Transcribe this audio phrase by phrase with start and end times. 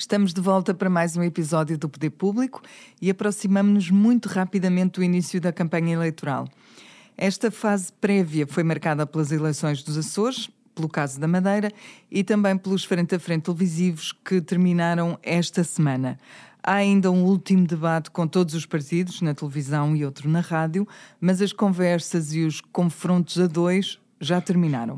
[0.00, 2.62] Estamos de volta para mais um episódio do Poder Público
[3.02, 6.48] e aproximamos-nos muito rapidamente do início da campanha eleitoral.
[7.18, 11.70] Esta fase prévia foi marcada pelas eleições dos Açores, pelo caso da Madeira
[12.10, 16.18] e também pelos frente a frente televisivos que terminaram esta semana.
[16.62, 20.88] Há ainda um último debate com todos os partidos, na televisão e outro na rádio,
[21.20, 24.96] mas as conversas e os confrontos a dois já terminaram.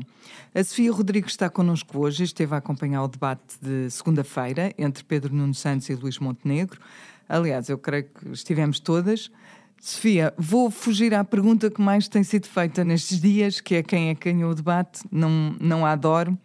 [0.53, 5.33] A Sofia Rodrigues está connosco hoje, esteve a acompanhar o debate de segunda-feira entre Pedro
[5.33, 6.79] Nuno Santos e Luís Montenegro.
[7.27, 9.31] Aliás, eu creio que estivemos todas.
[9.79, 14.09] Sofia, vou fugir à pergunta que mais tem sido feita nestes dias, que é quem
[14.09, 16.37] é que o debate, não, não adoro.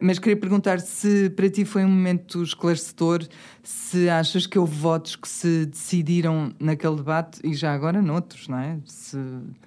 [0.00, 3.26] Mas queria perguntar se para ti foi um momento esclarecedor,
[3.62, 8.58] se achas que houve votos que se decidiram naquele debate e já agora noutros, não
[8.58, 8.78] é?
[8.86, 9.18] Se...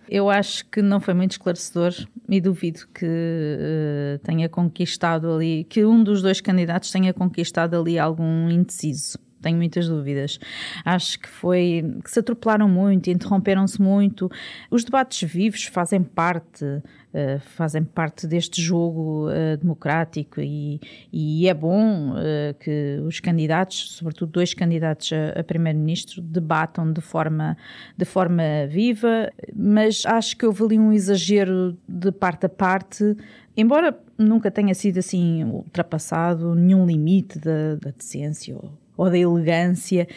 [0.09, 1.94] Eu acho que não foi muito esclarecedor
[2.28, 8.00] e duvido que uh, tenha conquistado ali, que um dos dois candidatos tenha conquistado ali
[8.00, 10.40] algum indeciso tenho muitas dúvidas.
[10.84, 14.32] Acho que foi que se atropelaram muito, interromperam-se muito.
[14.72, 20.80] Os debates vivos fazem parte, uh, fazem parte deste jogo uh, democrático e,
[21.12, 27.02] e, é bom uh, que os candidatos, sobretudo dois candidatos a, a primeiro-ministro, debatam de
[27.02, 27.58] forma,
[27.98, 33.16] de forma viva, mas acho que houve ali um exagero de parte a parte,
[33.58, 40.08] embora nunca tenha sido assim ultrapassado nenhum limite da, da decência ou ou da elegância,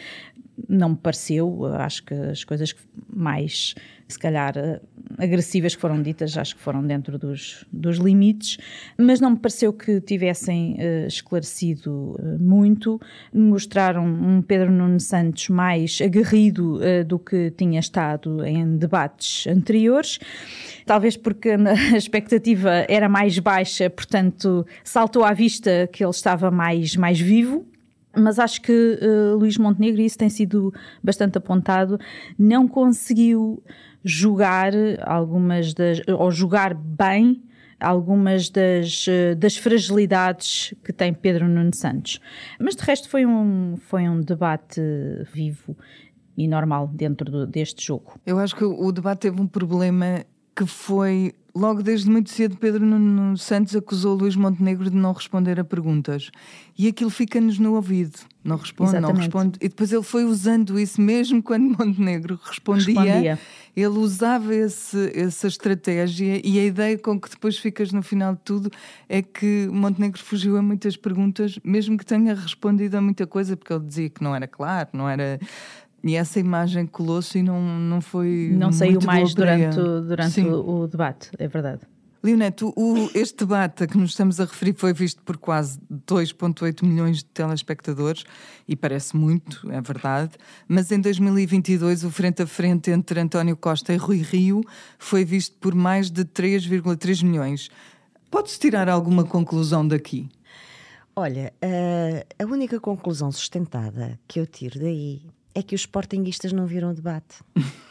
[0.67, 1.65] não me pareceu.
[1.75, 2.75] Acho que as coisas
[3.13, 3.75] mais,
[4.07, 4.53] se calhar,
[5.17, 8.57] agressivas que foram ditas, acho que foram dentro dos, dos limites,
[8.97, 12.99] mas não me pareceu que tivessem uh, esclarecido uh, muito.
[13.33, 20.19] Mostraram um Pedro Nuno Santos mais aguerrido uh, do que tinha estado em debates anteriores.
[20.85, 26.95] Talvez porque a expectativa era mais baixa, portanto, saltou à vista que ele estava mais,
[26.95, 27.65] mais vivo
[28.17, 30.73] mas acho que uh, Luís Montenegro, e isso tem sido
[31.03, 31.99] bastante apontado,
[32.37, 33.63] não conseguiu
[34.03, 34.71] jogar
[35.05, 37.43] algumas das, ou jogar bem
[37.79, 42.19] algumas das, eh, das fragilidades que tem Pedro Nuno Santos.
[42.59, 44.81] Mas de resto foi um, foi um debate
[45.31, 45.77] vivo
[46.35, 48.19] e normal dentro do, deste jogo.
[48.25, 52.85] Eu acho que o debate teve um problema que foi logo desde muito cedo, Pedro
[52.85, 56.29] Nuno Santos acusou Luís Montenegro de não responder a perguntas.
[56.77, 58.19] E aquilo fica-nos no ouvido.
[58.43, 59.13] Não responde, Exatamente.
[59.13, 59.59] não responde.
[59.59, 63.39] E depois ele foi usando isso, mesmo quando Montenegro respondia, respondia.
[63.75, 66.39] ele usava esse, essa estratégia.
[66.45, 68.71] E a ideia com que depois ficas no final de tudo
[69.09, 73.73] é que Montenegro fugiu a muitas perguntas, mesmo que tenha respondido a muita coisa, porque
[73.73, 75.39] ele dizia que não era claro, não era
[76.03, 78.51] e essa imagem colou-se e não, não foi.
[78.53, 81.81] Não saiu mais durante, durante o, o, debate, é verdade.
[82.23, 86.83] Leoneto, o, este debate a que nos estamos a referir foi visto por quase 2,8
[86.83, 88.23] milhões de telespectadores
[88.67, 90.31] e parece muito, é verdade,
[90.67, 94.61] mas em 2022 o frente a frente entre António Costa e Rui Rio
[94.97, 97.69] foi visto por mais de 3,3 milhões.
[98.29, 100.27] Pode-se tirar alguma conclusão daqui?
[101.15, 105.21] Olha, a, a única conclusão sustentada que eu tiro daí
[105.57, 107.43] é que os sportinguistas não viram o debate.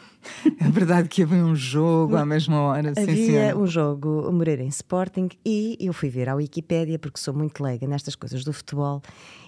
[0.59, 2.91] É verdade que havia um jogo à mesma hora.
[2.97, 7.33] Havia sim, um jogo, o Moreirense Sporting, e eu fui ver à Wikipédia, porque sou
[7.33, 9.01] muito leiga nestas coisas do futebol,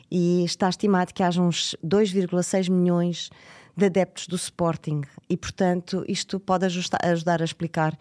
[0.09, 3.29] e está estimado que haja uns 2,6 milhões
[3.75, 7.97] de adeptos do Sporting, e portanto isto pode ajustar, ajudar a explicar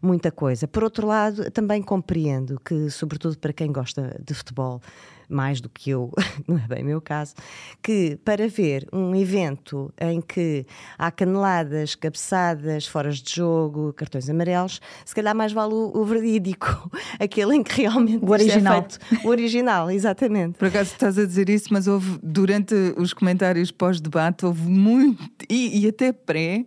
[0.00, 0.66] muita coisa.
[0.66, 4.80] Por outro lado, também compreendo que, sobretudo para quem gosta de futebol,
[5.28, 6.10] mais do que eu,
[6.46, 7.34] não é bem meu caso,
[7.82, 10.66] que para ver um evento em que
[10.98, 16.90] há caneladas, cabeçadas, foras de jogo, cartões amarelos, se calhar mais vale o, o verídico,
[17.18, 18.74] aquele em que realmente o original.
[18.74, 20.58] É feito, o original, exatamente.
[20.58, 25.84] Por acaso estás a dizer isso, mas houve durante os comentários pós-debate, houve muito, e,
[25.84, 26.64] e até pré,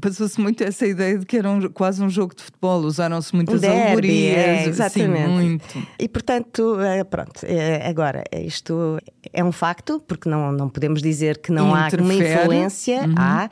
[0.00, 3.62] passou-se muito essa ideia de que era um, quase um jogo de futebol, usaram-se muitas
[3.62, 4.36] um alegorias.
[4.36, 5.26] É, exatamente.
[5.26, 5.88] Sim, muito.
[5.98, 8.98] E portanto, é, pronto, é, agora, isto
[9.32, 13.14] é um facto, porque não, não podemos dizer que não há uma influência, uhum.
[13.16, 13.50] há,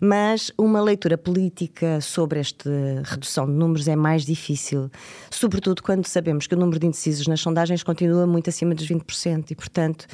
[0.00, 2.70] mas uma leitura política sobre esta
[3.04, 4.90] redução de números é mais difícil,
[5.30, 9.50] sobretudo quando sabemos que o número de indecisos nas sondagens continua muito acima dos 20%,
[9.50, 10.06] e portanto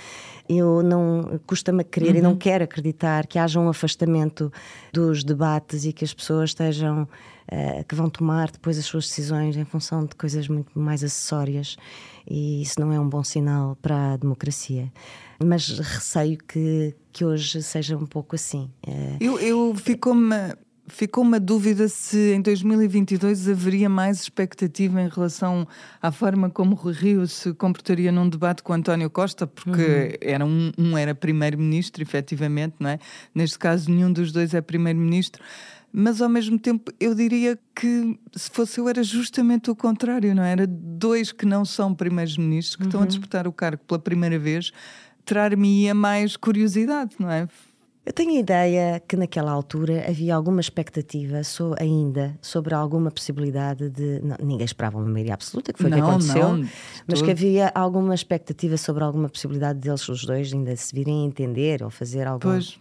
[0.48, 2.16] Eu não custa-me crer uhum.
[2.16, 2.38] e não uhum.
[2.38, 4.52] quero acreditar que haja um afastamento
[4.92, 9.56] dos debates e que as pessoas estejam uh, que vão tomar depois as suas decisões
[9.56, 11.76] em função de coisas muito mais acessórias
[12.28, 14.92] e isso não é um bom sinal para a democracia.
[15.44, 18.70] Mas receio que, que hoje seja um pouco assim.
[18.86, 19.16] Uh...
[19.20, 20.54] Eu, eu fico-me
[20.88, 25.66] ficou uma dúvida se em 2022 haveria mais expectativa em relação
[26.00, 30.18] à forma como Rui Rio se comportaria num debate com António Costa, porque uhum.
[30.20, 32.98] era um, um era primeiro-ministro, efetivamente, não é?
[33.34, 35.42] Neste caso, nenhum dos dois é primeiro-ministro.
[35.92, 40.42] Mas ao mesmo tempo, eu diria que se fosse eu, era justamente o contrário, não
[40.42, 40.52] é?
[40.52, 42.88] Era dois que não são primeiros-ministros, que uhum.
[42.88, 43.08] estão a uhum.
[43.08, 44.72] disputar o cargo pela primeira vez,
[45.24, 47.48] trar-me-ia mais curiosidade, não é?
[48.06, 53.90] Eu tenho a ideia que naquela altura havia alguma expectativa so, ainda sobre alguma possibilidade
[53.90, 54.20] de.
[54.22, 56.68] Não, ninguém esperava uma maioria absoluta, que foi o que aconteceu, não,
[57.04, 61.26] mas que havia alguma expectativa sobre alguma possibilidade deles, os dois, ainda se virem a
[61.26, 62.42] entender ou fazer algo.
[62.42, 62.78] Pois.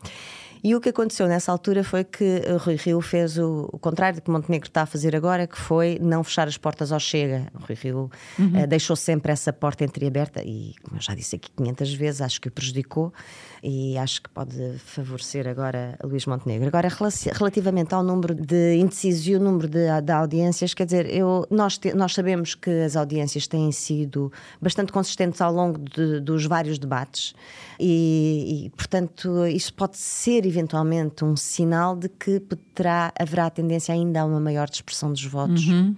[0.66, 4.24] E o que aconteceu nessa altura foi que Rui Rio fez o, o, contrário do
[4.24, 7.46] que Montenegro está a fazer agora, que foi não fechar as portas ao Chega.
[7.54, 8.10] Rui Rio
[8.40, 8.64] uhum.
[8.64, 12.42] uh, deixou sempre essa porta entreaberta e, como eu já disse aqui 500 vezes, acho
[12.42, 13.14] que o prejudicou
[13.62, 16.68] e acho que pode favorecer agora Luís Montenegro.
[16.68, 16.88] Agora,
[17.32, 21.78] relativamente ao número de indecisos e o número de, de audiências, quer dizer, eu, nós,
[21.78, 26.80] te, nós sabemos que as audiências têm sido bastante consistentes ao longo de, dos vários
[26.80, 27.36] debates
[27.80, 34.22] e, e, portanto, isso pode ser eventualmente um sinal de que poderá, haverá tendência ainda
[34.22, 35.68] a uma maior dispersão dos votos.
[35.68, 35.96] Uhum.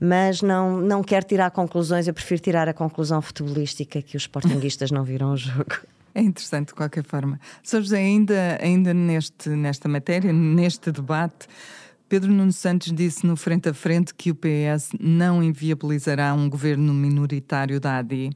[0.00, 4.90] Mas não, não quero tirar conclusões, eu prefiro tirar a conclusão futebolística que os sportinguistas
[4.90, 5.64] não viram o jogo.
[6.16, 7.40] É interessante de qualquer forma.
[7.60, 7.80] Sr.
[7.80, 11.48] José, ainda, ainda neste, nesta matéria, neste debate,
[12.08, 16.94] Pedro Nuno Santos disse no Frente a Frente que o PS não inviabilizará um governo
[16.94, 18.30] minoritário da AD.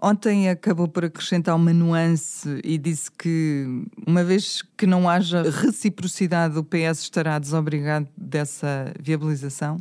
[0.00, 3.64] Ontem acabou por acrescentar uma nuance e disse que,
[4.06, 9.78] uma vez que não haja reciprocidade, o PS estará desobrigado dessa viabilização.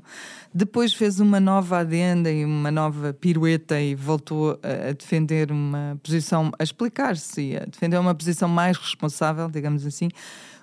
[0.53, 6.49] Depois fez uma nova adenda e uma nova pirueta e voltou a defender uma posição,
[6.57, 10.07] a explicar-se a defender uma posição mais responsável, digamos assim.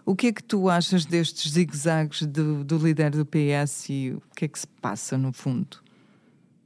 [0.04, 4.22] O que é que tu achas destes zigue-zagues do, do líder do PS e o
[4.34, 5.76] que é que se passa no fundo?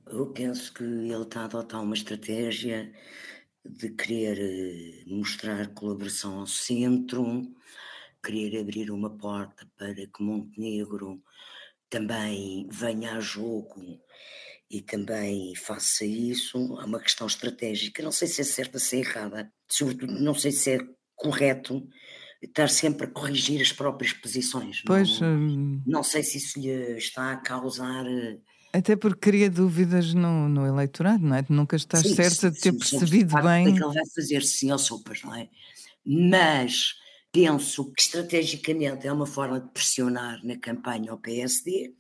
[0.07, 2.93] Eu penso que ele está a adotar uma estratégia
[3.65, 7.43] de querer eh, mostrar colaboração ao centro,
[8.23, 11.23] querer abrir uma porta para que Montenegro
[11.91, 14.01] também venha a jogo
[14.71, 16.59] e também faça isso.
[16.81, 18.03] É uma questão estratégica.
[18.03, 20.79] Não sei se é certa, se é errada, sobretudo não sei se é
[21.15, 21.89] correto
[22.43, 24.83] estar sempre a corrigir as próprias posições.
[24.87, 25.83] Pois, não, hum...
[25.87, 28.39] não sei se isso lhe está a causar eh,
[28.79, 31.45] até porque cria dúvidas no, no eleitorado, não é?
[31.49, 33.69] Nunca estás sim, certa de ter sim, percebido bem.
[33.69, 35.49] É que ele vai fazer sim ou sopas, não é?
[36.05, 36.95] Mas
[37.33, 41.95] penso que estrategicamente é uma forma de pressionar na campanha ao PSD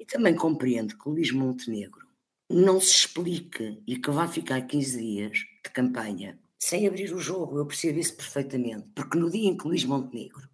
[0.00, 2.06] e também compreendo que o Luís Montenegro
[2.48, 7.58] não se explique e que vá ficar 15 dias de campanha sem abrir o jogo.
[7.58, 10.48] Eu percebo isso perfeitamente, porque no dia em que o Luís Montenegro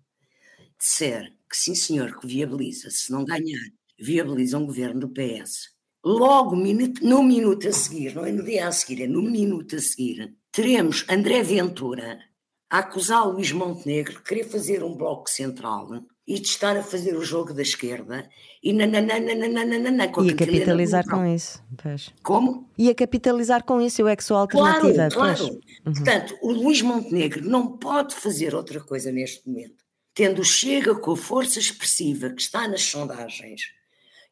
[0.79, 3.61] disser que sim senhor, que viabiliza, se não ganhar
[3.99, 5.77] viabiliza um governo do PS.
[6.05, 9.81] Logo, no minuto a seguir, não é no dia a seguir, é no minuto a
[9.81, 12.19] seguir, teremos André Ventura
[12.71, 15.89] a acusar o Luís Montenegro de querer fazer um bloco central
[16.27, 18.29] e de estar a fazer o jogo da esquerda
[18.63, 21.63] e nananana, com a E a capitalizar com isso.
[21.83, 22.13] Pois.
[22.23, 22.69] Como?
[22.77, 25.09] E a capitalizar com isso, eu é que sou alternativa.
[25.09, 25.61] Claro, claro.
[25.87, 25.93] Uhum.
[25.95, 29.83] Portanto, o Luís Montenegro não pode fazer outra coisa neste momento.
[30.15, 33.63] Tendo Chega com a força expressiva que está nas sondagens,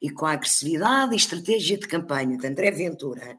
[0.00, 3.38] e com a agressividade e estratégia de campanha de André Ventura,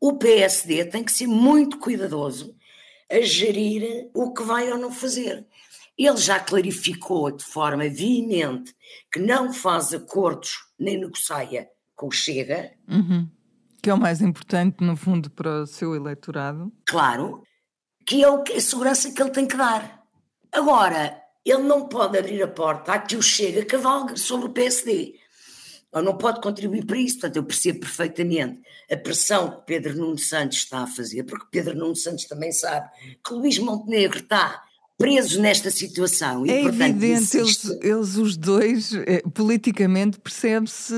[0.00, 2.56] o PSD tem que ser muito cuidadoso
[3.10, 5.46] a gerir o que vai ou não fazer.
[5.96, 8.74] Ele já clarificou de forma veemente
[9.12, 12.72] que não faz acordos nem negocia com o Chega.
[12.88, 13.28] Uhum.
[13.82, 16.72] Que é o mais importante, no fundo, para o seu eleitorado.
[16.86, 17.42] Claro,
[18.06, 20.02] que é a segurança que ele tem que dar.
[20.50, 25.19] Agora, ele não pode abrir a porta a que o Chega cavalgue sobre o PSD
[25.92, 27.16] ou não pode contribuir para isso.
[27.16, 31.76] Portanto, eu percebo perfeitamente a pressão que Pedro Nuno Santos está a fazer, porque Pedro
[31.76, 32.88] Nuno Santos também sabe
[33.26, 34.62] que Luís Montenegro está
[35.00, 36.44] preso nesta situação.
[36.44, 40.94] E, é portanto, evidente, eles, eles, os dois, é, politicamente, percebe-se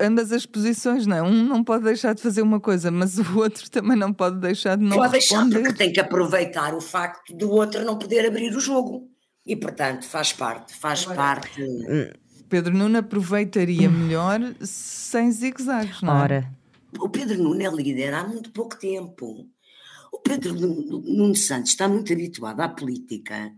[0.00, 1.22] ambas as posições, não é?
[1.22, 4.76] Um não pode deixar de fazer uma coisa, mas o outro também não pode deixar
[4.76, 5.50] de não pode responder.
[5.50, 9.06] deixar, porque tem que aproveitar o facto do outro não poder abrir o jogo.
[9.44, 11.62] E, portanto, faz parte, faz Agora, parte...
[12.46, 16.22] Hum Pedro Nuno aproveitaria melhor sem zigue-zagues, não é?
[16.22, 16.52] Ora.
[16.98, 19.46] O Pedro Nuno é líder há muito pouco tempo.
[20.12, 23.52] O Pedro Nuno Santos está muito habituado à política,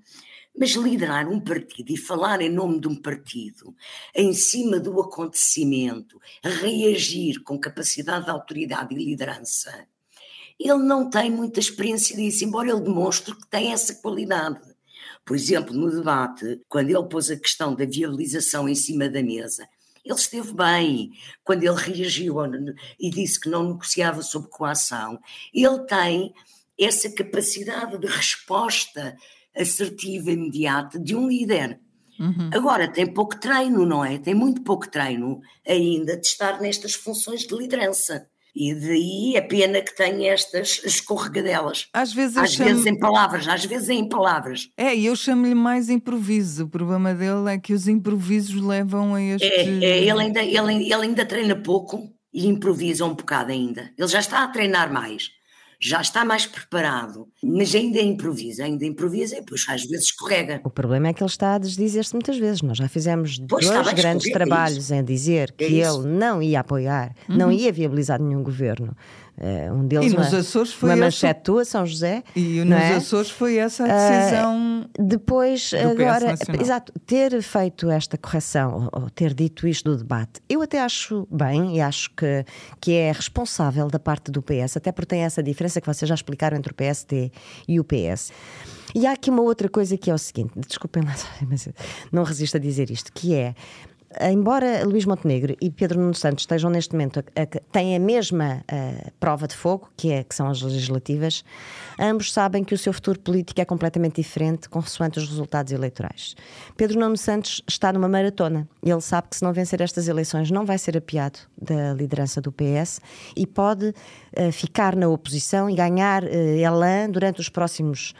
[0.58, 3.76] mas liderar um partido e falar em nome de um partido,
[4.14, 9.86] em cima do acontecimento, reagir com capacidade de autoridade e liderança,
[10.58, 14.60] ele não tem muita experiência disso, embora ele demonstre que tem essa qualidade.
[15.28, 19.68] Por exemplo, no debate, quando ele pôs a questão da viabilização em cima da mesa,
[20.02, 21.10] ele esteve bem
[21.44, 22.36] quando ele reagiu
[22.98, 25.20] e disse que não negociava sob coação.
[25.52, 26.32] Ele tem
[26.80, 29.18] essa capacidade de resposta
[29.54, 31.78] assertiva, imediata de um líder.
[32.18, 32.48] Uhum.
[32.50, 34.16] Agora, tem pouco treino, não é?
[34.16, 38.26] Tem muito pouco treino ainda de estar nestas funções de liderança.
[38.54, 41.88] E daí a pena que tem estas escorregadelas.
[41.92, 42.70] Às vezes, às chamo...
[42.70, 44.68] vezes em palavras, às vezes em palavras.
[44.76, 46.64] É, e eu chamo-lhe mais improviso.
[46.64, 49.46] O problema dele é que os improvisos levam a este.
[49.46, 53.90] É, é ele, ainda, ele, ele ainda treina pouco e improvisa um bocado ainda.
[53.96, 55.37] Ele já está a treinar mais
[55.80, 60.60] já está mais preparado, mas ainda improvisa, ainda improvisa e depois às vezes escorrega.
[60.64, 62.62] O problema é que ele está a desdizer-se muitas vezes.
[62.62, 66.42] Nós já fizemos pois dois grandes é trabalhos é em dizer é que ele não
[66.42, 67.36] ia apoiar, uhum.
[67.36, 68.96] não ia viabilizar nenhum governo.
[69.38, 72.24] Uh, um deles, e nos uma, Açores foi uma manchete tua, São José.
[72.34, 72.96] E nos é?
[72.96, 74.82] Açores foi essa a decisão.
[74.82, 80.40] Uh, depois, agora, exato, ter feito esta correção, ou, ou, ter dito isto do debate,
[80.48, 82.44] eu até acho bem e acho que,
[82.80, 86.16] que é responsável da parte do PS, até porque tem essa diferença que vocês já
[86.16, 87.30] explicaram entre o PST
[87.68, 88.32] e o PS.
[88.92, 91.14] E há aqui uma outra coisa que é o seguinte: desculpem lá,
[91.48, 91.68] mas
[92.10, 93.54] não resisto a dizer isto, que é
[94.20, 98.64] embora Luís Montenegro e Pedro Nuno Santos estejam neste momento, a, a, têm a mesma
[98.68, 101.44] a, prova de fogo, que, é, que são as legislativas,
[101.98, 106.34] ambos sabem que o seu futuro político é completamente diferente consoante os resultados eleitorais.
[106.76, 108.66] Pedro Nuno Santos está numa maratona.
[108.82, 112.50] Ele sabe que se não vencer estas eleições não vai ser apiado da liderança do
[112.50, 113.00] PS
[113.36, 118.14] e pode uh, ficar na oposição e ganhar uh, elan durante os próximos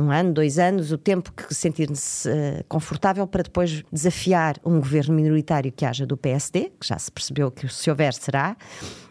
[0.00, 5.14] um ano, dois anos, o tempo que sentir-se uh, confortável para depois desafiar um governo
[5.14, 8.56] minoritário que haja do PSD, que já se percebeu que se houver será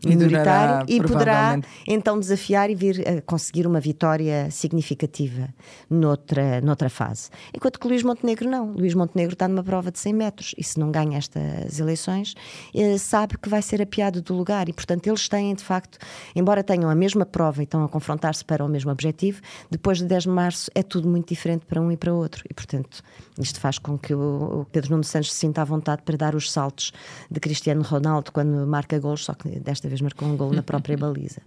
[0.06, 5.50] minoritário, e, durará, e poderá então desafiar e vir a conseguir uma vitória significativa
[5.90, 7.30] noutra, noutra fase.
[7.54, 8.72] Enquanto que Luís Montenegro não.
[8.72, 12.34] Luís Montenegro está numa prova de 100 metros e se não ganha estas eleições,
[12.74, 15.98] uh, sabe que vai ser apiado do lugar e, portanto, eles têm, de facto,
[16.36, 20.06] embora tenham a mesma prova e estão a confrontar-se para o mesmo objetivo, depois de
[20.06, 22.44] 10 de março é tudo muito diferente para um e para outro.
[22.50, 23.02] E, portanto,
[23.38, 26.52] isto faz com que o Pedro Nuno Santos se sinta à vontade para dar os
[26.52, 26.92] saltos
[27.30, 30.96] de Cristiano Ronaldo quando marca gols, só que desta vez marcou um gol na própria
[30.98, 31.42] baliza.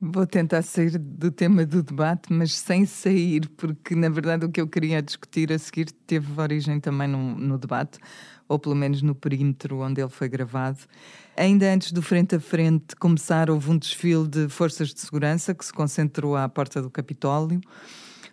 [0.00, 4.60] Vou tentar sair do tema do debate, mas sem sair, porque na verdade o que
[4.60, 7.98] eu queria discutir a seguir teve origem também no, no debate,
[8.46, 10.80] ou pelo menos no perímetro onde ele foi gravado.
[11.34, 15.64] Ainda antes do frente a frente começar, houve um desfile de forças de segurança que
[15.64, 17.60] se concentrou à porta do Capitólio.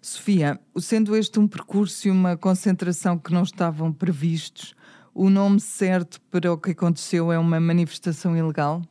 [0.05, 4.75] Sofia, sendo este um percurso e uma concentração que não estavam previstos,
[5.15, 8.81] o nome certo para o que aconteceu é uma manifestação ilegal?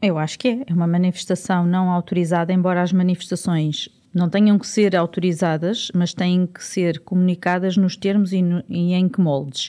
[0.00, 0.64] Eu acho que é.
[0.66, 6.46] É uma manifestação não autorizada, embora as manifestações não tenham que ser autorizadas, mas têm
[6.46, 9.68] que ser comunicadas nos termos e, no, e, em que moldes.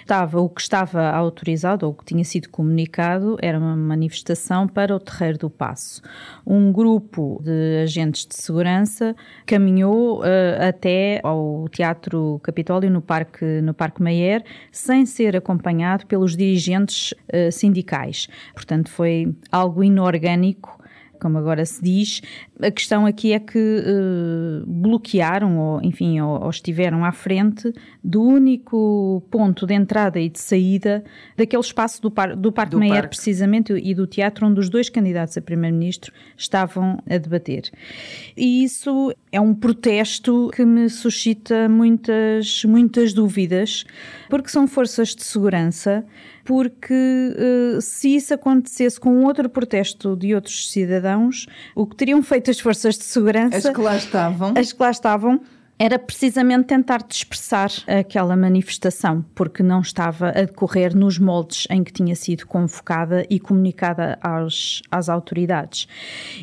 [0.00, 4.96] Estava, o que estava autorizado, ou o que tinha sido comunicado, era uma manifestação para
[4.96, 6.02] o Terreiro do Passo.
[6.44, 9.14] Um grupo de agentes de segurança
[9.46, 10.24] caminhou uh,
[10.68, 17.52] até ao Teatro Capitólio, no Parque, no Parque Mayer, sem ser acompanhado pelos dirigentes uh,
[17.52, 18.26] sindicais.
[18.54, 20.82] Portanto, foi algo inorgânico
[21.24, 22.20] como agora se diz.
[22.60, 28.20] A questão aqui é que uh, bloquearam, ou enfim, ou, ou, estiveram à frente do
[28.20, 31.02] único ponto de entrada e de saída
[31.34, 33.08] daquele espaço do, par, do Parque do parque.
[33.08, 37.70] precisamente, e do teatro onde os dois candidatos a primeiro-ministro estavam a debater.
[38.36, 43.86] E isso é um protesto que me suscita muitas, muitas dúvidas,
[44.28, 46.04] porque são forças de segurança
[46.44, 52.50] porque uh, se isso acontecesse com outro protesto de outros cidadãos, o que teriam feito
[52.50, 53.56] as forças de segurança.
[53.56, 54.54] As que lá estavam.
[54.56, 55.40] As que lá estavam
[55.78, 61.92] era precisamente tentar dispersar aquela manifestação, porque não estava a decorrer nos moldes em que
[61.92, 65.88] tinha sido convocada e comunicada às, autoridades.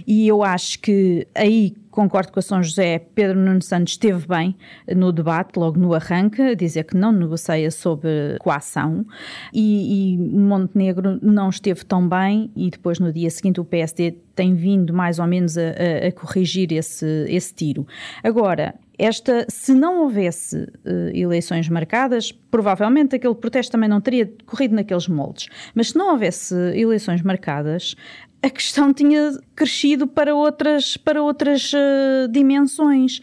[0.06, 4.56] E eu acho que aí concordo com a São José, Pedro Nuno Santos esteve bem
[4.96, 9.06] no debate, logo no arranque, dizer que não negocia sobre coação,
[9.54, 14.56] e, e Montenegro não esteve tão bem, e depois no dia seguinte o PSD tem
[14.56, 17.86] vindo mais ou menos a, a, a corrigir esse, esse tiro.
[18.24, 24.76] Agora, esta, se não houvesse uh, eleições marcadas, provavelmente aquele protesto também não teria corrido
[24.76, 25.48] naqueles moldes.
[25.74, 27.96] Mas se não houvesse eleições marcadas,
[28.44, 33.22] a questão tinha crescido para outras, para outras uh, dimensões.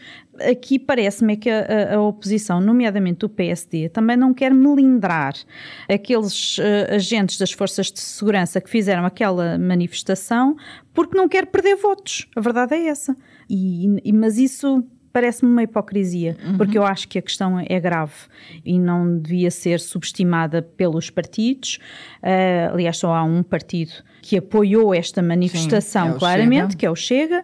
[0.49, 5.33] Aqui parece-me que a, a, oposição, nomeadamente o PSD, também não quer melindrar
[5.89, 10.55] aqueles uh, agentes das forças de segurança que fizeram aquela manifestação
[10.93, 12.27] porque não quer perder votos.
[12.35, 13.15] A verdade é essa.
[13.49, 16.57] E, e mas isso parece-me uma hipocrisia, uhum.
[16.57, 18.13] porque eu acho que a questão é grave
[18.65, 21.79] e não devia ser subestimada pelos partidos.
[22.21, 26.75] Uh, aliás, só há um partido que apoiou esta manifestação Sim, é claramente, Chega.
[26.75, 27.39] que é o Chega,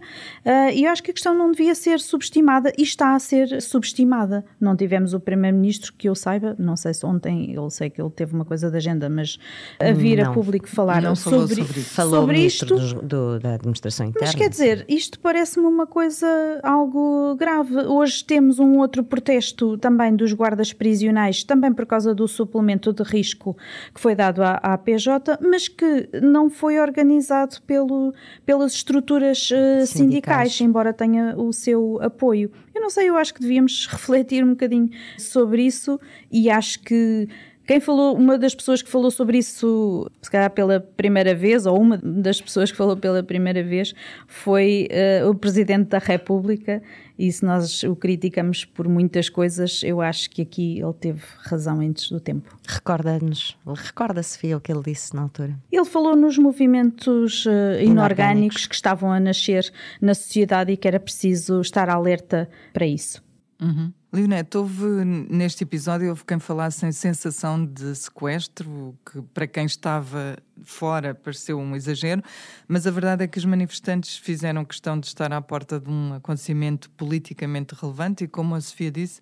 [0.46, 3.62] uh, e eu acho que a questão não devia ser subestimada e está a ser
[3.62, 4.46] subestimada.
[4.60, 8.10] Não tivemos o Primeiro-Ministro, que eu saiba, não sei se ontem, eu sei que ele
[8.10, 9.40] teve uma coisa da agenda, mas
[9.80, 12.66] a vir não, a público falar não sobre, sobre, falou sobre isto.
[12.66, 14.28] Do, do, da Administração Interna.
[14.28, 16.28] Mas quer dizer, isto parece-me uma coisa
[16.62, 17.55] algo grave.
[17.62, 23.04] Hoje temos um outro protesto também dos guardas prisionais, também por causa do suplemento de
[23.04, 23.56] risco
[23.94, 28.14] que foi dado à, à PJ, mas que não foi foi organizado pelo,
[28.46, 29.90] pelas estruturas uh, sindicais.
[29.90, 32.52] sindicais, embora tenha o seu apoio.
[32.74, 36.00] Eu não sei, eu acho que devíamos refletir um bocadinho sobre isso
[36.32, 37.28] e acho que
[37.66, 41.80] quem falou, uma das pessoas que falou sobre isso, se calhar pela primeira vez, ou
[41.80, 43.94] uma das pessoas que falou pela primeira vez,
[44.28, 44.88] foi
[45.24, 46.82] uh, o Presidente da República.
[47.18, 51.80] E se nós o criticamos por muitas coisas, eu acho que aqui ele teve razão
[51.80, 52.56] antes do tempo.
[52.68, 55.56] Recorda-nos, recorda, Sofia, o que ele disse na altura?
[55.72, 60.88] Ele falou nos movimentos uh, inorgânicos, inorgânicos que estavam a nascer na sociedade e que
[60.88, 63.24] era preciso estar alerta para isso.
[63.62, 63.92] Uhum.
[64.16, 70.38] Leonete, houve neste episódio houve quem falasse em sensação de sequestro, que para quem estava
[70.64, 72.24] fora pareceu um exagero,
[72.66, 76.14] mas a verdade é que os manifestantes fizeram questão de estar à porta de um
[76.14, 79.20] acontecimento politicamente relevante e, como a Sofia disse,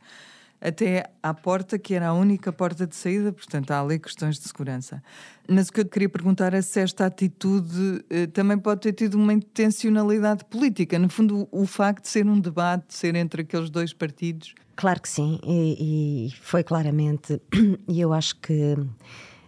[0.63, 4.48] até à porta que era a única porta de saída, portanto há ali questões de
[4.48, 5.03] segurança.
[5.48, 9.15] Mas o que eu queria perguntar é se esta atitude eh, também pode ter tido
[9.15, 13.70] uma intencionalidade política, no fundo o, facto de ser um debate, de ser entre aqueles
[13.70, 14.55] dois partidos.
[14.77, 17.41] Claro que sim, e, e foi claramente,
[17.88, 18.78] e eu acho que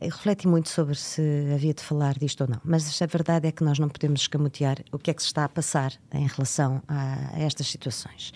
[0.01, 1.21] refleti muito sobre se
[1.53, 4.79] havia de falar disto ou não, mas a verdade é que nós não podemos escamotear
[4.91, 8.33] o que é que se está a passar em relação a, a estas situações.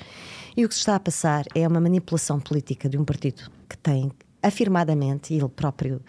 [0.60, 3.78] E o que se está a passar é uma manipulação política de um partido que
[3.78, 4.12] tem
[4.44, 6.02] afirmadamente, e ele próprio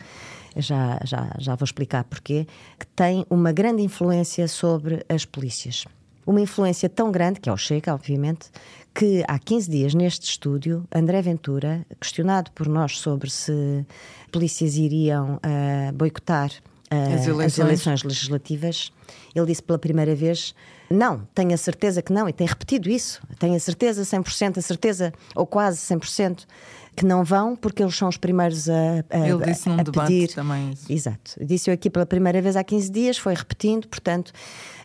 [0.56, 5.84] já, já, já vou explicar porquê, que tem uma grande influência sobre as polícias.
[6.26, 8.50] Uma influência tão grande, que é o Chega, obviamente,
[8.92, 13.86] que há 15 dias neste estúdio, André Ventura, questionado por nós sobre se
[14.32, 16.50] polícias iriam uh, boicotar
[16.90, 17.40] as, eleições.
[17.40, 18.03] as, eleições.
[18.03, 18.92] legislativas,
[19.35, 20.55] ele disse pela primeira vez:
[20.90, 24.62] não, tenho a certeza que não, e tem repetido isso, tenho a certeza, 100%, a
[24.62, 26.46] certeza, ou quase 100%,
[26.96, 30.35] que não vão, porque eles são os primeiros a, a, Ele disse num debate pedir.
[30.35, 30.70] também.
[30.70, 30.92] Isso.
[30.92, 31.44] Exato.
[31.44, 34.33] Disse-o aqui pela primeira vez há 15 dias, foi repetindo, portanto.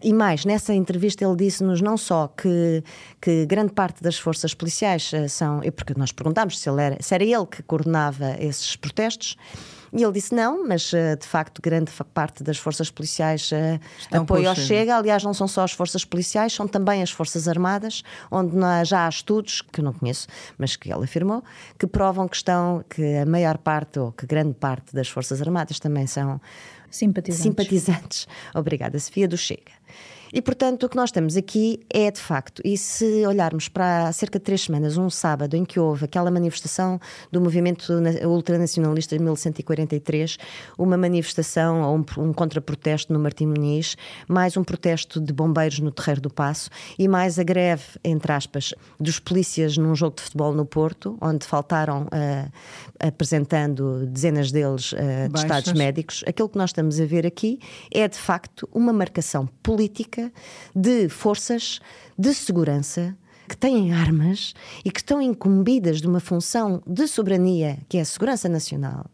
[0.03, 2.83] E mais, nessa entrevista ele disse-nos não só que,
[3.19, 5.61] que grande parte das forças policiais eh, são.
[5.75, 9.35] Porque nós perguntámos se, ele era, se era ele que coordenava esses protestos.
[9.95, 13.79] E ele disse não, mas eh, de facto grande parte das forças policiais uh,
[14.11, 14.97] apoia ao Chega.
[14.97, 19.09] Aliás, não são só as forças policiais, são também as forças armadas, onde já há
[19.09, 20.27] estudos, que eu não conheço,
[20.57, 21.41] mas que ele afirmou,
[21.79, 25.79] que provam que estão, que a maior parte, ou que grande parte das forças armadas
[25.79, 26.41] também são
[26.91, 27.43] simpatizantes.
[27.43, 28.27] simpatizantes.
[28.53, 29.71] Obrigada, Sofia, do Chega.
[30.33, 34.13] E, portanto, o que nós temos aqui é, de facto, e se olharmos para há
[34.13, 36.99] cerca de três semanas, um sábado, em que houve aquela manifestação
[37.31, 37.93] do movimento
[38.25, 40.37] ultranacionalista de 1143,
[40.77, 43.95] uma manifestação ou um, um contraprotesto no Martim Muniz,
[44.27, 48.73] mais um protesto de bombeiros no Terreiro do Passo e mais a greve, entre aspas,
[48.99, 52.51] dos polícias num jogo de futebol no Porto, onde faltaram, uh,
[52.99, 56.23] apresentando dezenas deles uh, de estados médicos.
[56.27, 57.59] Aquilo que nós estamos a ver aqui
[57.91, 60.24] é, de facto, uma marcação política
[60.75, 61.79] de forças
[62.17, 63.15] de segurança
[63.47, 68.05] que têm armas e que estão incumbidas de uma função de soberania, que é a
[68.05, 69.05] segurança nacional.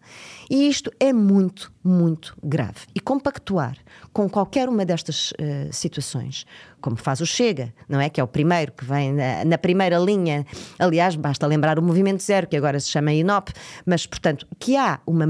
[0.49, 2.79] E isto é muito, muito grave.
[2.95, 3.77] E compactuar
[4.13, 6.45] com qualquer uma destas uh, situações,
[6.79, 8.09] como faz o Chega, não é?
[8.09, 10.45] Que é o primeiro que vem na, na, primeira linha.
[10.79, 13.51] Aliás, basta lembrar o Movimento Zero, que agora se chama INOP,
[13.85, 15.25] mas, portanto, que há uma,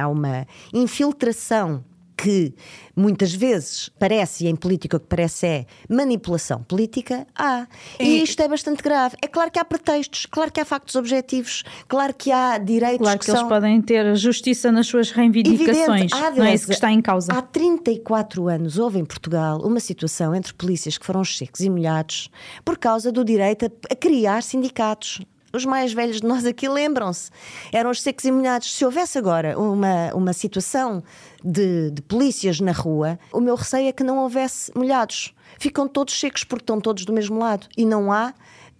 [0.00, 1.84] há uma infiltração
[2.16, 2.54] que
[2.96, 7.66] muitas vezes parece, e em política o que parece é manipulação política, há.
[7.98, 9.16] E isto é bastante grave.
[9.20, 13.18] É claro que há pretextos, claro que há factos objetivos, claro que há direitos claro
[13.18, 13.48] que, que eles são...
[13.48, 16.12] podem ter justiça nas suas reivindicações.
[16.12, 17.32] Evidente, há, não é isso que está em causa.
[17.32, 22.30] Há 34 anos houve em Portugal uma situação entre polícias que foram secos e molhados
[22.64, 25.20] por causa do direito a, a criar sindicatos
[25.56, 27.30] os mais velhos de nós aqui lembram-se.
[27.72, 28.74] Eram os secos e molhados.
[28.74, 31.02] Se houvesse agora uma, uma situação
[31.42, 35.34] de, de polícias na rua, o meu receio é que não houvesse molhados.
[35.58, 37.66] Ficam todos secos porque estão todos do mesmo lado.
[37.76, 38.34] E não há,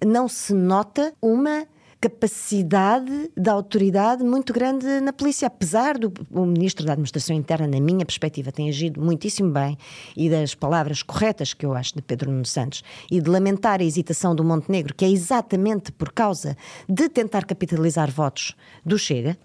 [0.04, 1.66] não se nota uma
[2.04, 7.80] capacidade da autoridade muito grande na polícia, apesar do o ministro da Administração Interna, na
[7.80, 9.78] minha perspectiva, tem agido muitíssimo bem
[10.14, 13.84] e das palavras corretas que eu acho de Pedro Nuno Santos e de lamentar a
[13.84, 19.38] hesitação do Montenegro, que é exatamente por causa de tentar capitalizar votos do Chega,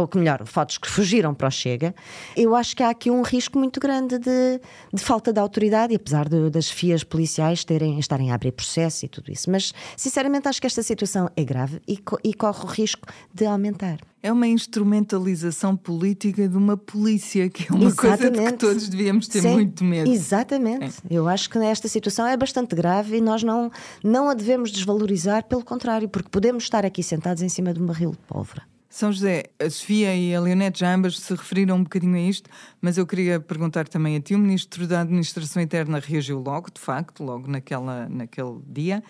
[0.00, 1.94] ou melhor, fotos que fugiram para o Chega,
[2.36, 4.60] eu acho que há aqui um risco muito grande de,
[4.92, 9.04] de falta de autoridade, e apesar de, das FIAs policiais terem, estarem a abrir processo
[9.04, 9.50] e tudo isso.
[9.50, 13.98] Mas, sinceramente, acho que esta situação é grave e, e corre o risco de aumentar.
[14.22, 18.18] É uma instrumentalização política de uma polícia, que é uma Exatamente.
[18.18, 20.10] coisa de que todos devíamos ter Sim, muito medo.
[20.10, 20.96] Exatamente.
[21.10, 21.14] É.
[21.14, 23.70] Eu acho que esta situação é bastante grave e nós não,
[24.02, 27.86] não a devemos desvalorizar, pelo contrário, porque podemos estar aqui sentados em cima de um
[27.86, 28.62] barril de pólvora.
[28.94, 32.48] São José, a Sofia e a Leonete já ambas se referiram um bocadinho a isto,
[32.80, 34.36] mas eu queria perguntar também a ti.
[34.36, 39.02] O Ministro da Administração Interna reagiu logo, de facto, logo naquela, naquele dia.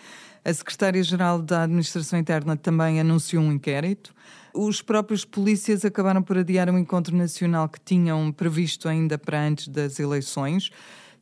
[0.43, 4.11] A Secretária-Geral da Administração Interna também anunciou um inquérito.
[4.55, 9.67] Os próprios polícias acabaram por adiar um encontro nacional que tinham previsto ainda para antes
[9.67, 10.71] das eleições.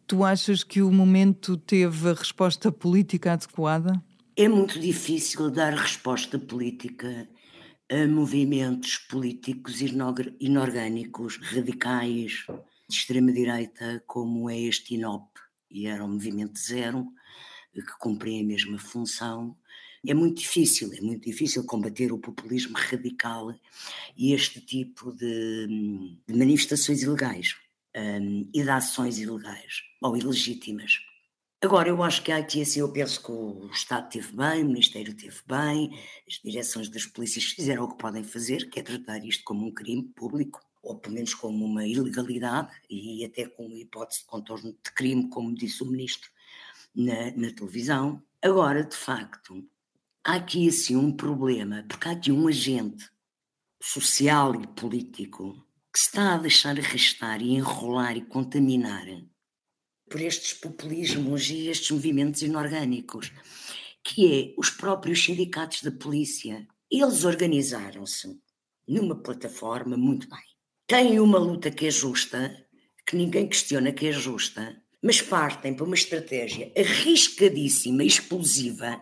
[0.07, 4.01] Tu achas que o momento teve a resposta política adequada?
[4.37, 7.27] É muito difícil dar resposta política
[7.89, 12.45] a movimentos políticos inorgânicos, radicais,
[12.89, 15.27] de extrema-direita, como é este INOP,
[15.69, 17.07] e era um movimento zero,
[17.73, 19.57] que cumpre a mesma função.
[20.05, 23.53] É muito difícil, é muito difícil combater o populismo radical
[24.17, 27.55] e este tipo de, de manifestações ilegais
[27.95, 30.97] um, e de ações ilegais ou ilegítimas.
[31.63, 35.15] Agora, eu acho que aqui assim, eu penso que o Estado teve bem, o Ministério
[35.15, 35.97] teve bem,
[36.27, 39.73] as direções das polícias fizeram o que podem fazer, que é tratar isto como um
[39.73, 44.91] crime público, ou pelo menos como uma ilegalidade, e até com hipótese de contorno de
[44.91, 46.29] crime, como disse o Ministro
[46.93, 48.21] na, na televisão.
[48.41, 49.65] Agora, de facto,
[50.21, 53.09] há aqui assim um problema, porque há aqui um agente
[53.81, 59.07] social e político que se está a deixar arrastar e enrolar e contaminar
[60.13, 63.33] por estes populismos e estes movimentos inorgânicos,
[64.03, 66.67] que é os próprios sindicatos da polícia.
[66.91, 68.39] Eles organizaram-se
[68.87, 70.43] numa plataforma muito bem.
[70.85, 72.55] Têm uma luta que é justa,
[73.07, 79.01] que ninguém questiona que é justa, mas partem para uma estratégia arriscadíssima, explosiva,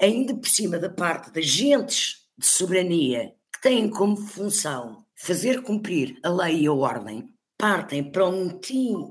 [0.00, 6.18] ainda por cima da parte das agentes de soberania que têm como função fazer cumprir
[6.22, 7.28] a lei e a ordem,
[7.62, 8.58] partem para um,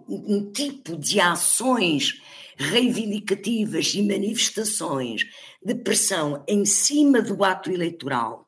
[0.10, 2.22] um tipo de ações
[2.58, 5.22] reivindicativas e manifestações
[5.64, 8.46] de pressão em cima do ato eleitoral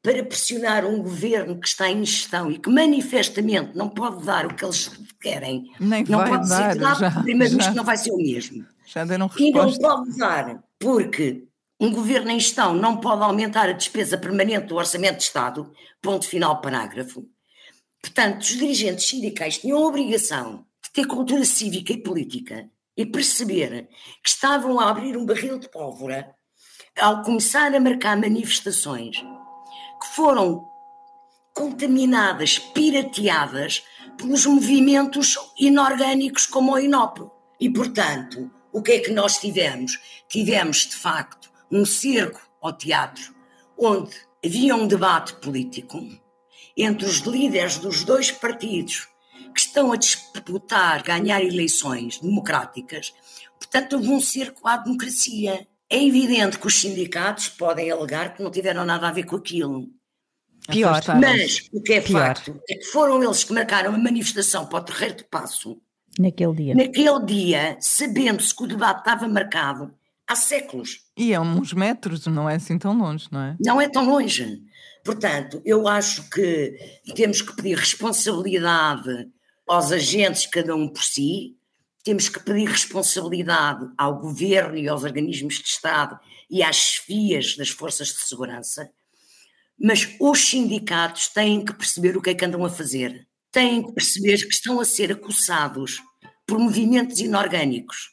[0.00, 4.54] para pressionar um governo que está em gestão e que manifestamente não pode dar o
[4.54, 4.88] que eles
[5.20, 8.64] querem, Nem não pode dar, ser já, primeiro-ministro não vai ser o mesmo.
[8.86, 9.44] Já deram resposta.
[9.44, 11.48] E não pode dar, porque
[11.80, 16.28] um governo em gestão não pode aumentar a despesa permanente do orçamento de Estado, ponto
[16.28, 17.28] final parágrafo,
[18.02, 23.88] Portanto, os dirigentes sindicais tinham a obrigação de ter cultura cívica e política e perceber
[24.22, 26.34] que estavam a abrir um barril de pólvora
[26.98, 30.68] ao começar a marcar manifestações que foram
[31.54, 33.82] contaminadas, pirateadas
[34.16, 37.30] pelos movimentos inorgânicos como o INOP.
[37.60, 39.98] E, portanto, o que é que nós tivemos?
[40.28, 43.34] Tivemos, de facto, um cerco ao teatro
[43.78, 45.98] onde havia um debate político
[46.82, 49.08] entre os líderes dos dois partidos
[49.54, 53.12] que estão a disputar ganhar eleições democráticas,
[53.58, 55.66] portanto, houve um cerco à democracia.
[55.88, 59.88] É evidente que os sindicatos podem alegar que não tiveram nada a ver com aquilo.
[60.68, 61.02] Pior.
[61.20, 62.20] Mas o que é Pior.
[62.20, 65.80] facto é que foram eles que marcaram a manifestação para o Terreiro de Passo.
[66.18, 66.74] Naquele dia.
[66.74, 69.92] Naquele dia, sabendo-se que o debate estava marcado
[70.28, 71.00] há séculos.
[71.16, 73.56] E é uns metros, não é assim tão longe, não é?
[73.60, 74.62] Não é tão longe.
[75.04, 76.76] Portanto, eu acho que
[77.14, 79.28] temos que pedir responsabilidade
[79.66, 81.56] aos agentes, cada um por si,
[82.02, 86.18] temos que pedir responsabilidade ao governo e aos organismos de Estado
[86.50, 88.90] e às chefias das forças de segurança,
[89.78, 93.92] mas os sindicatos têm que perceber o que é que andam a fazer, têm que
[93.92, 96.00] perceber que estão a ser acossados
[96.46, 98.10] por movimentos inorgânicos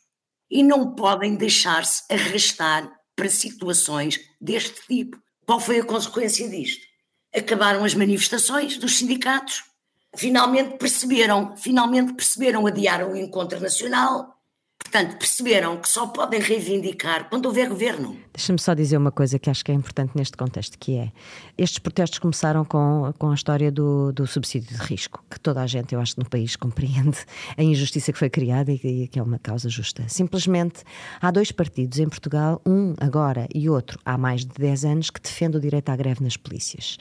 [0.50, 5.18] e não podem deixar-se arrastar para situações deste tipo.
[5.48, 6.86] Qual foi a consequência disto?
[7.34, 9.64] Acabaram as manifestações dos sindicatos,
[10.14, 14.37] finalmente perceberam, finalmente perceberam, adiaram o encontro nacional,
[14.90, 18.16] Portanto, perceberam que só podem reivindicar quando houver governo.
[18.34, 21.12] Deixa-me só dizer uma coisa que acho que é importante neste contexto, que é
[21.58, 25.68] estes protestos começaram com, com a história do, do subsídio de risco, que toda a
[25.68, 27.18] gente, eu acho, no país compreende
[27.58, 30.06] a injustiça que foi criada e, e que é uma causa justa.
[30.08, 30.84] Simplesmente
[31.20, 35.20] há dois partidos em Portugal, um agora e outro há mais de 10 anos, que
[35.20, 36.98] defendem o direito à greve nas polícias.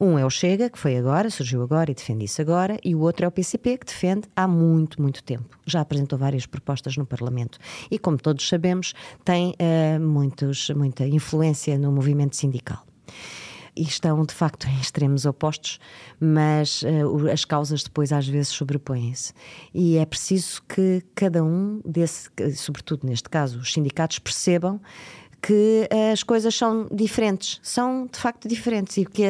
[0.00, 3.00] Um é o Chega, que foi agora, surgiu agora e defende isso agora, e o
[3.00, 5.58] outro é o PCP, que defende há muito, muito tempo.
[5.66, 7.58] Já apresentou várias propostas no Parlamento Parlamento.
[7.90, 12.84] E, como todos sabemos, tem uh, muitos, muita influência no movimento sindical
[13.78, 15.78] e estão de facto em extremos opostos,
[16.18, 19.34] mas uh, as causas depois às vezes sobrepõem-se.
[19.74, 24.80] E é preciso que cada um desse, sobretudo neste caso, os sindicatos percebam
[25.46, 28.96] que as coisas são diferentes, são de facto diferentes.
[28.96, 29.22] E, que,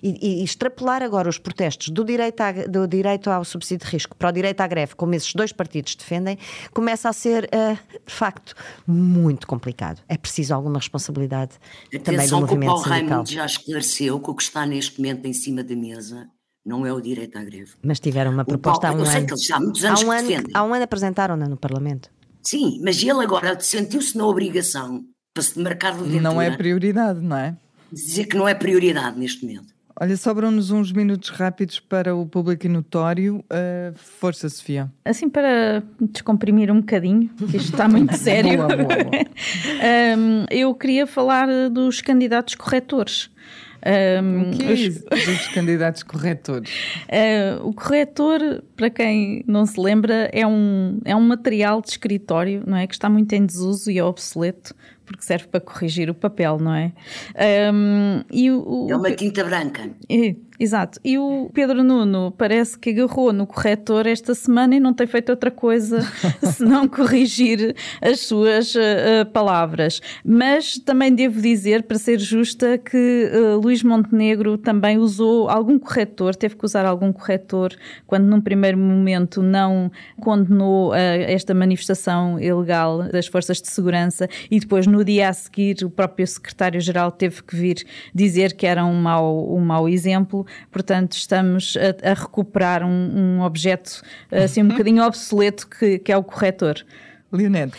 [0.00, 4.14] e, e extrapolar agora os protestos do direito, à, do direito ao subsídio de risco
[4.14, 6.38] para o direito à greve, como esses dois partidos defendem,
[6.72, 7.76] começa a ser, uh,
[8.06, 8.54] de facto,
[8.86, 10.00] muito complicado.
[10.08, 11.54] É preciso alguma responsabilidade
[11.88, 13.08] Atenção também do movimento que o Paulo sindical.
[13.08, 16.28] Raimundo já esclareceu que o que está neste momento em cima da mesa
[16.64, 17.72] não é o direito à greve.
[17.82, 19.26] Mas tiveram uma proposta Paulo, há um eu sei ano.
[19.26, 22.08] que eles já há muitos anos há um ano, há um ano apresentaram-na no Parlamento.
[22.44, 25.04] Sim, mas ele agora sentiu-se na obrigação
[25.36, 27.54] para se demarcar de ventura, Não é prioridade, não é?
[27.92, 29.74] dizer que não é prioridade neste momento.
[29.98, 33.36] Olha, sobram-nos uns minutos rápidos para o público e notório.
[33.50, 34.90] Uh, força, Sofia.
[35.04, 39.22] Assim, para descomprimir um bocadinho, que isto está muito sério, Boa, boa, boa.
[40.18, 43.30] um, eu queria falar dos candidatos corretores.
[44.22, 46.70] Um, O que é os- isso dos candidatos corretores?
[47.04, 52.62] Uh, o corretor, para quem não se lembra, é um, é um material de escritório,
[52.66, 52.86] não é?
[52.86, 54.74] Que está muito em desuso e é obsoleto,
[55.06, 56.92] porque serve para corrigir o papel, não é?
[57.72, 59.88] Um, e o, o- É uma tinta branca.
[60.10, 61.00] é, exato.
[61.04, 65.30] E o Pedro Nuno parece que agarrou no corretor esta semana e não tem feito
[65.30, 66.00] outra coisa
[66.42, 70.00] senão corrigir as suas uh, palavras.
[70.24, 76.34] Mas também devo dizer, para ser justa, que uh, Luís Montenegro também usou algum corretor,
[76.34, 77.74] teve que usar algum corretor
[78.06, 79.90] quando num primeiro momento não
[80.20, 85.84] condenou uh, esta manifestação ilegal das forças de segurança e depois no dia a seguir
[85.84, 91.12] o próprio secretário-geral teve que vir dizer que era um mau, um mau exemplo, portanto
[91.12, 92.88] estamos a, a recuperar um,
[93.38, 96.84] um objeto assim um bocadinho obsoleto que, que é o corretor.
[97.32, 97.76] Leonete,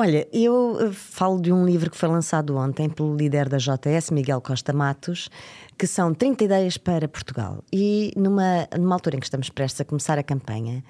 [0.00, 4.10] Olha, eu eh, falo de um livro que foi lançado ontem pelo líder da JS,
[4.10, 5.28] Miguel Costa Matos,
[5.76, 7.62] que são 30 ideias para Portugal.
[7.70, 10.82] E numa, numa altura em que estamos prestes a começar a campanha,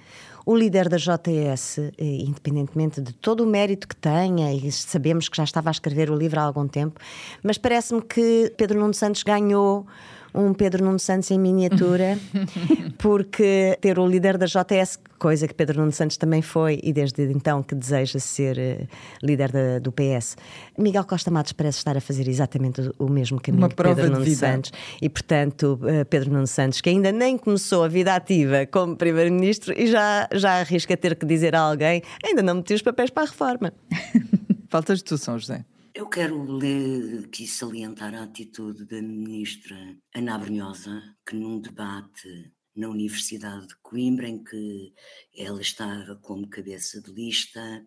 [0.47, 5.37] o líder da JS, eh, independentemente de todo o mérito que tenha, e sabemos que
[5.37, 7.01] já estava a escrever o livro há algum tempo,
[7.43, 9.89] mas parece-me que Pedro Nuno Santos ganhou
[10.35, 12.19] um Pedro Nuno Santos em miniatura,
[12.99, 17.23] porque ter o líder da JS, coisa que Pedro Nuno Santos também foi e desde
[17.33, 18.87] então que deseja ser eh,
[19.23, 20.37] líder da- do PS,
[20.79, 24.05] Miguel Costa Matos parece estar a fazer exatamente o- o mesmo caminho Uma que Pedro
[24.05, 24.27] de Nuno.
[24.35, 28.97] Santos e, portanto, eh, Pedro Nuno Santos, que ainda nem começou a vida ativa como
[28.97, 33.11] Primeiro-Ministro e já, já arrisca ter que dizer a alguém: ainda não meti os papéis
[33.11, 33.73] para a reforma.
[34.69, 35.65] faltas tu, São José.
[35.93, 39.77] Eu quero ler, aqui salientar a atitude da ministra
[40.15, 44.95] Ana Brunhosa, que num debate na Universidade de Coimbra, em que
[45.37, 47.85] ela estava como cabeça de lista,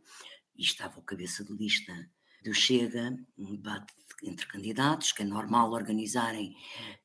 [0.56, 1.94] e estava o cabeça de lista
[2.44, 6.54] do Chega, um debate entre candidatos, que é normal organizarem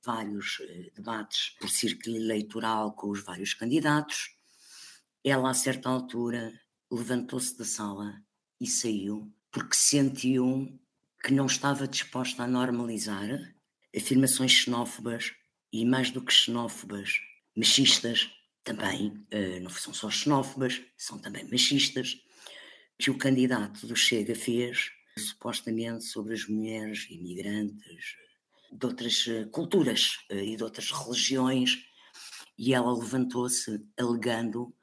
[0.05, 4.37] vários eh, debates por círculo eleitoral com os vários candidatos.
[5.23, 6.53] Ela, a certa altura,
[6.91, 8.21] levantou-se da sala
[8.61, 10.79] e saiu porque sentiu
[11.23, 13.55] que não estava disposta a normalizar
[13.95, 15.33] afirmações xenófobas
[15.73, 17.21] e, mais do que xenófobas,
[17.57, 18.31] machistas
[18.63, 22.17] também, eh, não são só xenófobas, são também machistas,
[22.99, 28.15] que o candidato do Chega fez, supostamente sobre as mulheres imigrantes
[28.71, 31.79] de outras eh, culturas eh, e de outras religiões,
[32.57, 34.75] e ela levantou-se alegando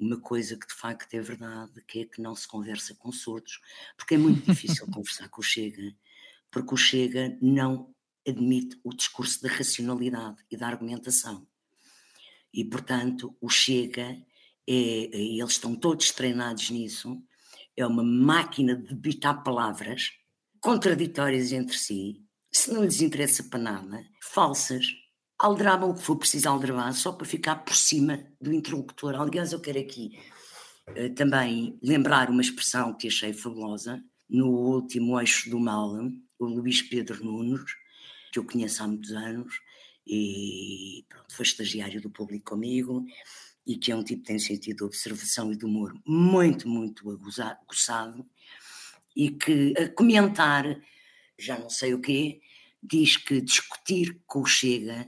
[0.00, 3.60] uma coisa que de facto é verdade, que é que não se conversa com surdos,
[3.96, 5.94] porque é muito difícil conversar com o Chega,
[6.50, 7.94] porque o Chega não
[8.26, 11.46] admite o discurso da racionalidade e da argumentação.
[12.52, 14.16] E, portanto, o Chega,
[14.66, 17.22] é, e eles estão todos treinados nisso,
[17.76, 20.12] é uma máquina de debitar palavras
[20.60, 24.86] contraditórias entre si, se não lhes interessa para nada, falsas,
[25.40, 29.14] aldrabam o que for preciso aldrabar só para ficar por cima do interlocutor.
[29.14, 30.18] Aliás, eu quero aqui
[30.94, 35.96] eh, também lembrar uma expressão que achei fabulosa no último eixo do mal,
[36.38, 37.62] o Luís Pedro Nunes,
[38.30, 39.60] que eu conheço há muitos anos
[40.06, 43.04] e pronto, foi estagiário do público comigo
[43.66, 47.10] e que é um tipo que tem sentido de observação e de humor muito, muito
[47.10, 48.26] aguçado,
[49.16, 50.64] e que a comentar,
[51.38, 52.40] já não sei o quê,
[52.82, 55.06] diz que discutir com o Chega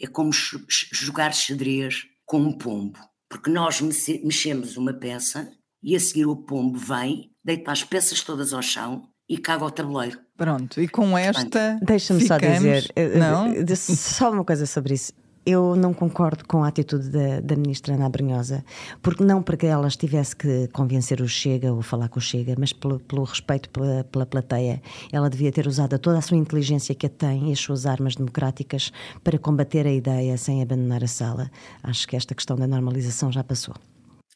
[0.00, 5.50] é como jogar xadrez com um pombo, porque nós mexemos uma peça
[5.82, 9.70] e a seguir o pombo vem, deita as peças todas ao chão e caga ao
[9.70, 10.18] tabuleiro.
[10.36, 11.78] Pronto, e com esta.
[11.82, 13.54] Deixa-me só dizer, eh, não?
[13.76, 15.12] só uma coisa sobre isso.
[15.44, 18.62] Eu não concordo com a atitude da, da ministra Ana Brunhosa,
[19.00, 22.72] porque não porque ela tivesse que convencer o Chega ou falar com o Chega, mas
[22.72, 24.82] pelo, pelo respeito pela, pela plateia.
[25.10, 28.16] Ela devia ter usado toda a sua inteligência que a tem e as suas armas
[28.16, 28.92] democráticas
[29.24, 31.50] para combater a ideia sem abandonar a sala.
[31.82, 33.74] Acho que esta questão da normalização já passou.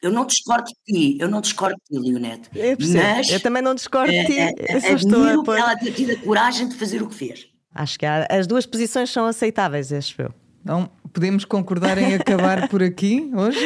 [0.01, 2.49] Eu não discordo de ti, eu não discordo de ti, Leonete.
[2.53, 4.37] Eu, mas, eu também não discordo de ti.
[4.37, 7.47] É, é, eu estou a ela ter tido a coragem de fazer o que fez.
[7.73, 10.44] Acho que há, as duas posições são aceitáveis, acho eu.
[10.65, 13.59] Então, podemos concordar em acabar por aqui hoje?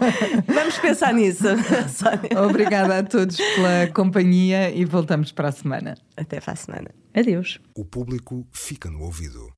[0.48, 1.44] Vamos pensar nisso.
[2.48, 5.98] Obrigada a todos pela companhia e voltamos para a semana.
[6.16, 6.94] Até para a semana.
[7.14, 7.60] Adeus.
[7.76, 9.50] O público fica no ouvido.